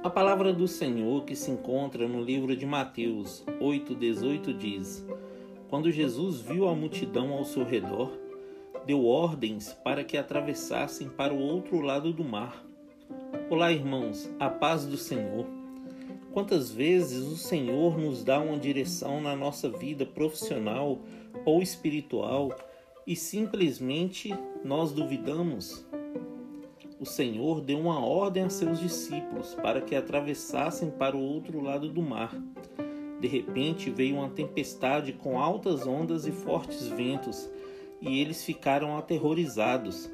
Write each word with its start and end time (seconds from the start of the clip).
A 0.00 0.08
palavra 0.08 0.52
do 0.52 0.68
Senhor 0.68 1.24
que 1.24 1.34
se 1.34 1.50
encontra 1.50 2.06
no 2.06 2.22
livro 2.22 2.56
de 2.56 2.64
Mateus 2.64 3.44
8,18 3.60 4.56
diz: 4.56 5.04
Quando 5.68 5.90
Jesus 5.90 6.40
viu 6.40 6.68
a 6.68 6.74
multidão 6.74 7.32
ao 7.32 7.44
seu 7.44 7.64
redor, 7.64 8.16
deu 8.86 9.04
ordens 9.04 9.72
para 9.82 10.04
que 10.04 10.16
atravessassem 10.16 11.08
para 11.08 11.34
o 11.34 11.40
outro 11.40 11.80
lado 11.80 12.12
do 12.12 12.22
mar. 12.22 12.64
Olá, 13.50 13.72
irmãos, 13.72 14.30
a 14.38 14.48
paz 14.48 14.86
do 14.86 14.96
Senhor. 14.96 15.44
Quantas 16.32 16.70
vezes 16.70 17.26
o 17.26 17.36
Senhor 17.36 17.98
nos 17.98 18.22
dá 18.22 18.38
uma 18.38 18.56
direção 18.56 19.20
na 19.20 19.34
nossa 19.34 19.68
vida 19.68 20.06
profissional 20.06 21.00
ou 21.44 21.60
espiritual 21.60 22.56
e 23.04 23.16
simplesmente 23.16 24.32
nós 24.64 24.92
duvidamos? 24.92 25.87
O 27.00 27.06
Senhor 27.06 27.60
deu 27.60 27.78
uma 27.78 28.04
ordem 28.04 28.44
a 28.44 28.50
seus 28.50 28.80
discípulos 28.80 29.54
para 29.54 29.80
que 29.80 29.94
atravessassem 29.94 30.90
para 30.90 31.16
o 31.16 31.22
outro 31.22 31.60
lado 31.60 31.88
do 31.88 32.02
mar. 32.02 32.34
De 33.20 33.28
repente 33.28 33.90
veio 33.90 34.16
uma 34.16 34.30
tempestade 34.30 35.12
com 35.12 35.38
altas 35.38 35.86
ondas 35.86 36.26
e 36.26 36.32
fortes 36.32 36.88
ventos, 36.88 37.48
e 38.00 38.20
eles 38.20 38.44
ficaram 38.44 38.96
aterrorizados. 38.96 40.10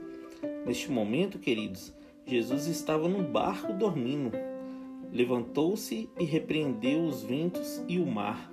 Neste 0.67 0.91
momento, 0.91 1.39
queridos, 1.39 1.95
Jesus 2.27 2.67
estava 2.67 3.09
no 3.09 3.23
barco 3.23 3.73
dormindo. 3.73 4.33
Levantou-se 5.13 6.09
e 6.19 6.25
repreendeu 6.25 7.05
os 7.05 7.23
ventos 7.23 7.83
e 7.89 7.99
o 7.99 8.07
mar. 8.07 8.53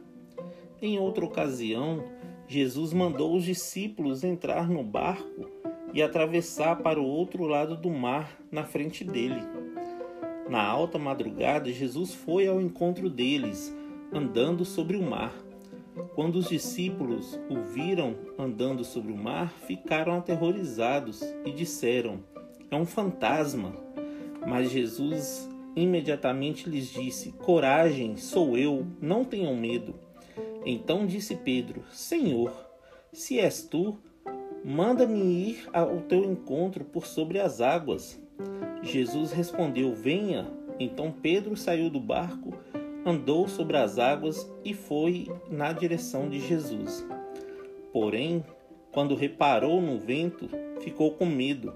Em 0.81 0.99
outra 0.99 1.25
ocasião, 1.25 2.03
Jesus 2.47 2.91
mandou 2.93 3.35
os 3.35 3.43
discípulos 3.43 4.23
entrar 4.23 4.69
no 4.69 4.83
barco 4.83 5.60
e 5.93 6.01
atravessar 6.01 6.77
para 6.77 6.99
o 6.99 7.05
outro 7.05 7.45
lado 7.45 7.75
do 7.75 7.89
mar 7.89 8.37
na 8.51 8.63
frente 8.63 9.03
dele. 9.03 9.41
Na 10.49 10.63
alta 10.63 10.97
madrugada, 10.97 11.71
Jesus 11.71 12.13
foi 12.13 12.47
ao 12.47 12.61
encontro 12.61 13.09
deles, 13.09 13.75
andando 14.11 14.65
sobre 14.65 14.97
o 14.97 15.01
mar. 15.01 15.33
Quando 16.15 16.35
os 16.35 16.49
discípulos 16.49 17.39
o 17.49 17.61
viram 17.73 18.15
andando 18.37 18.83
sobre 18.83 19.11
o 19.11 19.17
mar, 19.17 19.51
ficaram 19.65 20.17
aterrorizados 20.17 21.21
e 21.45 21.51
disseram: 21.51 22.19
É 22.69 22.75
um 22.75 22.85
fantasma. 22.85 23.73
Mas 24.45 24.71
Jesus 24.71 25.49
imediatamente 25.75 26.69
lhes 26.69 26.87
disse: 26.91 27.31
Coragem, 27.33 28.17
sou 28.17 28.57
eu, 28.57 28.85
não 29.01 29.23
tenham 29.23 29.55
medo. 29.55 29.95
Então 30.65 31.05
disse 31.05 31.35
Pedro: 31.35 31.83
Senhor, 31.91 32.51
se 33.11 33.39
és 33.39 33.63
tu, 33.63 33.97
Manda-me 34.63 35.19
ir 35.19 35.69
ao 35.73 36.01
teu 36.01 36.23
encontro 36.23 36.85
por 36.85 37.07
sobre 37.07 37.39
as 37.39 37.61
águas. 37.61 38.21
Jesus 38.83 39.31
respondeu: 39.31 39.93
Venha. 39.93 40.47
Então 40.79 41.11
Pedro 41.11 41.55
saiu 41.55 41.89
do 41.89 41.99
barco, 41.99 42.53
andou 43.05 43.47
sobre 43.47 43.77
as 43.77 43.99
águas 43.99 44.51
e 44.63 44.73
foi 44.73 45.27
na 45.49 45.71
direção 45.71 46.29
de 46.29 46.39
Jesus. 46.39 47.05
Porém, 47.93 48.43
quando 48.91 49.15
reparou 49.15 49.81
no 49.81 49.99
vento, 49.99 50.49
ficou 50.79 51.11
com 51.11 51.25
medo 51.25 51.73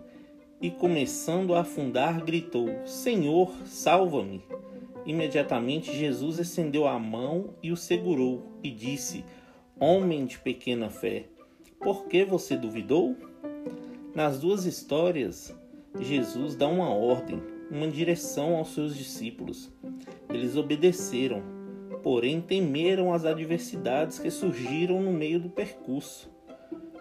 e, 0.62 0.72
começando 0.72 1.54
a 1.54 1.62
afundar, 1.62 2.24
gritou: 2.24 2.68
Senhor, 2.86 3.52
salva-me! 3.66 4.44
Imediatamente 5.06 5.96
Jesus 5.96 6.40
estendeu 6.40 6.88
a 6.88 6.98
mão 6.98 7.54
e 7.62 7.72
o 7.72 7.78
segurou 7.78 8.58
e 8.64 8.72
disse: 8.72 9.24
Homem 9.80 10.26
de 10.26 10.40
pequena 10.40 10.90
fé, 10.90 11.26
por 11.80 12.08
que 12.08 12.24
você 12.26 12.56
duvidou? 12.56 13.16
Nas 14.14 14.40
duas 14.40 14.66
histórias, 14.66 15.54
Jesus 16.00 16.56
dá 16.56 16.68
uma 16.68 16.90
ordem, 16.90 17.42
uma 17.70 17.88
direção 17.88 18.56
aos 18.56 18.74
seus 18.74 18.96
discípulos. 18.96 19.72
Eles 20.30 20.56
obedeceram, 20.56 21.44
porém 22.02 22.42
temeram 22.42 23.14
as 23.14 23.26
adversidades 23.26 24.20
que 24.20 24.30
surgiram 24.30 25.02
no 25.02 25.12
meio 25.12 25.40
do 25.40 25.50
percurso. 25.50 26.30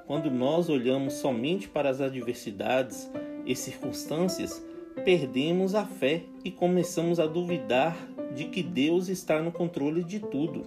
Quando 0.07 0.31
nós 0.31 0.69
olhamos 0.69 1.15
somente 1.15 1.69
para 1.69 1.89
as 1.89 2.01
adversidades 2.01 3.11
e 3.47 3.57
circunstâncias, 3.57 4.65
perdemos 5.05 5.75
a 5.75 5.85
fé 5.85 6.23
e 6.45 6.51
começamos 6.51 7.19
a 7.19 7.27
duvidar 7.27 7.97
de 8.35 8.45
que 8.47 8.63
Deus 8.63 9.09
está 9.09 9.41
no 9.41 9.51
controle 9.51 10.05
de 10.05 10.21
tudo. 10.21 10.63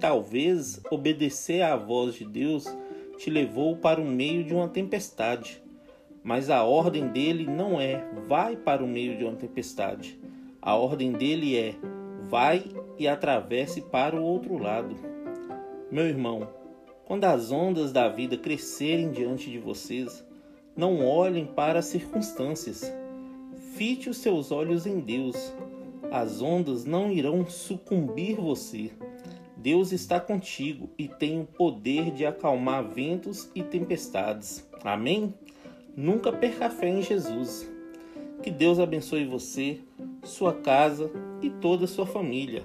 Talvez 0.00 0.80
obedecer 0.90 1.62
à 1.62 1.76
voz 1.76 2.14
de 2.14 2.24
Deus 2.24 2.66
te 3.18 3.28
levou 3.28 3.76
para 3.76 4.00
o 4.00 4.04
meio 4.04 4.44
de 4.44 4.54
uma 4.54 4.68
tempestade. 4.68 5.60
Mas 6.22 6.48
a 6.48 6.62
ordem 6.62 7.08
dele 7.08 7.46
não 7.46 7.80
é 7.80 8.08
vai 8.28 8.56
para 8.56 8.82
o 8.82 8.88
meio 8.88 9.18
de 9.18 9.24
uma 9.24 9.34
tempestade. 9.34 10.18
A 10.62 10.76
ordem 10.76 11.12
dele 11.12 11.56
é 11.56 11.74
vai 12.28 12.64
e 12.96 13.08
atravesse 13.08 13.80
para 13.82 14.16
o 14.16 14.22
outro 14.22 14.56
lado. 14.56 14.94
Meu 15.90 16.06
irmão, 16.06 16.48
quando 17.04 17.24
as 17.24 17.50
ondas 17.50 17.90
da 17.92 18.08
vida 18.08 18.36
crescerem 18.36 19.10
diante 19.10 19.50
de 19.50 19.58
vocês, 19.58 20.24
não 20.76 21.04
olhem 21.04 21.46
para 21.46 21.80
as 21.80 21.86
circunstâncias. 21.86 22.92
Fite 23.74 24.08
os 24.10 24.18
seus 24.18 24.52
olhos 24.52 24.86
em 24.86 25.00
Deus. 25.00 25.54
As 26.10 26.40
ondas 26.40 26.84
não 26.84 27.10
irão 27.10 27.44
sucumbir 27.46 28.36
você. 28.36 28.90
Deus 29.58 29.90
está 29.90 30.20
contigo 30.20 30.88
e 30.96 31.08
tem 31.08 31.40
o 31.40 31.44
poder 31.44 32.12
de 32.12 32.24
acalmar 32.24 32.84
ventos 32.84 33.50
e 33.56 33.62
tempestades. 33.62 34.64
Amém? 34.84 35.34
Nunca 35.96 36.30
perca 36.30 36.70
fé 36.70 36.88
em 36.88 37.02
Jesus. 37.02 37.68
Que 38.40 38.52
Deus 38.52 38.78
abençoe 38.78 39.26
você, 39.26 39.80
sua 40.22 40.54
casa 40.54 41.10
e 41.42 41.50
toda 41.50 41.86
a 41.86 41.88
sua 41.88 42.06
família. 42.06 42.64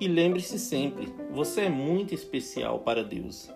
E 0.00 0.08
lembre-se 0.08 0.58
sempre, 0.58 1.14
você 1.30 1.62
é 1.62 1.68
muito 1.68 2.12
especial 2.12 2.80
para 2.80 3.04
Deus. 3.04 3.48